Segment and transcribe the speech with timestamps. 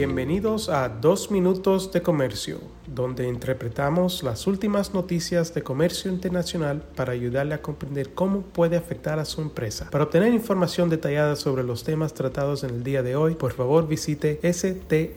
[0.00, 7.12] Bienvenidos a Dos Minutos de Comercio, donde interpretamos las últimas noticias de comercio internacional para
[7.12, 9.90] ayudarle a comprender cómo puede afectar a su empresa.
[9.90, 13.86] Para obtener información detallada sobre los temas tratados en el día de hoy, por favor
[13.86, 15.10] visite strtrade.com.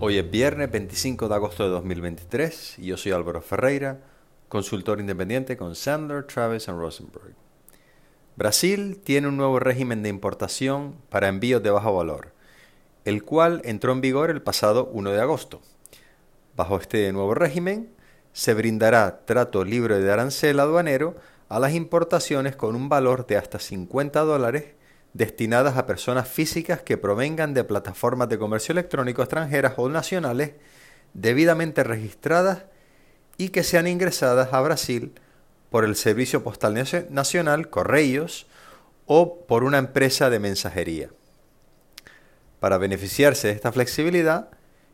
[0.00, 4.02] Hoy es viernes 25 de agosto de 2023 y yo soy Álvaro Ferreira,
[4.50, 7.45] consultor independiente con Sandler, Travis Rosenberg.
[8.36, 12.34] Brasil tiene un nuevo régimen de importación para envíos de bajo valor,
[13.06, 15.62] el cual entró en vigor el pasado 1 de agosto.
[16.54, 17.88] Bajo este nuevo régimen,
[18.34, 21.16] se brindará trato libre de arancel aduanero
[21.48, 24.66] a las importaciones con un valor de hasta 50 dólares
[25.14, 30.52] destinadas a personas físicas que provengan de plataformas de comercio electrónico extranjeras o nacionales
[31.14, 32.64] debidamente registradas
[33.38, 35.14] y que sean ingresadas a Brasil
[35.70, 36.74] por el Servicio Postal
[37.10, 38.46] Nacional, Correios,
[39.06, 41.10] o por una empresa de mensajería.
[42.60, 44.50] Para beneficiarse de esta flexibilidad,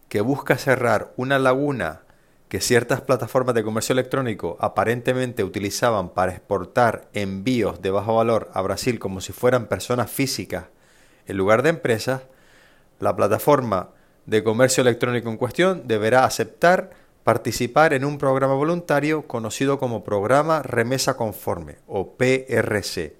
[0.08, 2.02] que busca cerrar una laguna
[2.48, 8.60] que ciertas plataformas de comercio electrónico aparentemente utilizaban para exportar envíos de bajo valor a
[8.60, 10.64] Brasil como si fueran personas físicas
[11.26, 12.22] en lugar de empresas,
[12.98, 13.90] la plataforma
[14.26, 16.90] de comercio electrónico en cuestión deberá aceptar
[17.24, 23.16] participar en un programa voluntario conocido como Programa Remesa Conforme o PRC,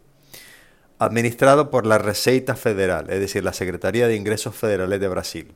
[0.99, 5.55] administrado por la Receita Federal, es decir, la Secretaría de Ingresos Federales de Brasil.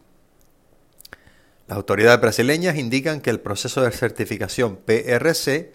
[1.69, 5.73] Las autoridades brasileñas indican que el proceso de certificación PRC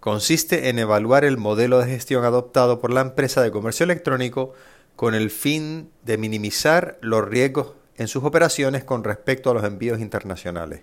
[0.00, 4.52] consiste en evaluar el modelo de gestión adoptado por la empresa de comercio electrónico
[4.96, 10.00] con el fin de minimizar los riesgos en sus operaciones con respecto a los envíos
[10.00, 10.82] internacionales.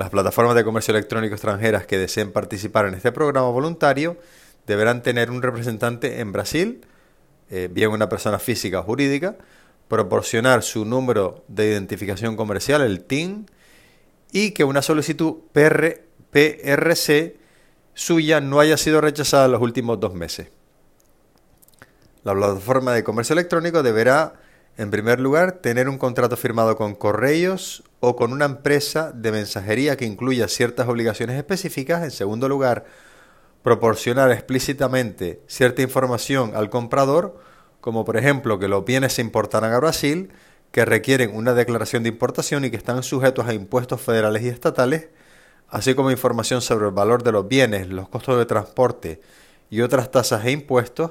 [0.00, 4.16] Las plataformas de comercio electrónico extranjeras que deseen participar en este programa voluntario
[4.66, 6.86] deberán tener un representante en Brasil,
[7.50, 9.36] eh, bien una persona física o jurídica,
[9.88, 13.50] proporcionar su número de identificación comercial, el TIN,
[14.32, 17.36] y que una solicitud PRC
[17.92, 20.48] suya no haya sido rechazada en los últimos dos meses.
[22.24, 24.32] La plataforma de comercio electrónico deberá
[24.80, 29.98] en primer lugar, tener un contrato firmado con correos o con una empresa de mensajería
[29.98, 32.02] que incluya ciertas obligaciones específicas.
[32.02, 32.86] En segundo lugar,
[33.62, 37.38] proporcionar explícitamente cierta información al comprador,
[37.82, 40.32] como por ejemplo que los bienes se importarán a Brasil,
[40.72, 45.08] que requieren una declaración de importación y que están sujetos a impuestos federales y estatales,
[45.68, 49.20] así como información sobre el valor de los bienes, los costos de transporte
[49.68, 51.10] y otras tasas e impuestos,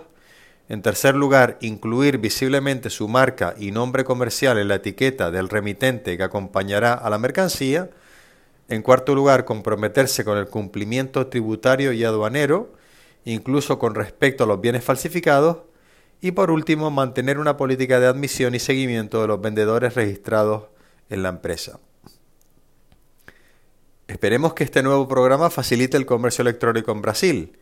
[0.69, 6.15] en tercer lugar, incluir visiblemente su marca y nombre comercial en la etiqueta del remitente
[6.15, 7.89] que acompañará a la mercancía.
[8.67, 12.71] En cuarto lugar, comprometerse con el cumplimiento tributario y aduanero,
[13.25, 15.57] incluso con respecto a los bienes falsificados.
[16.21, 20.65] Y por último, mantener una política de admisión y seguimiento de los vendedores registrados
[21.09, 21.79] en la empresa.
[24.07, 27.57] Esperemos que este nuevo programa facilite el comercio electrónico en Brasil,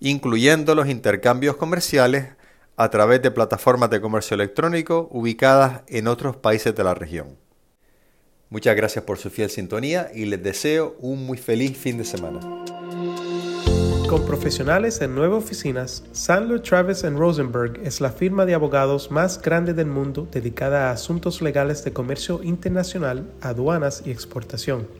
[0.00, 2.39] incluyendo los intercambios comerciales
[2.80, 7.36] a través de plataformas de comercio electrónico ubicadas en otros países de la región.
[8.48, 12.40] Muchas gracias por su fiel sintonía y les deseo un muy feliz fin de semana.
[14.08, 19.74] Con profesionales en nueve oficinas, Sandler Travis Rosenberg es la firma de abogados más grande
[19.74, 24.99] del mundo dedicada a asuntos legales de comercio internacional, aduanas y exportación.